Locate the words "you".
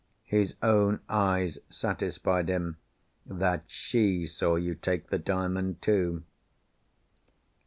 4.55-4.73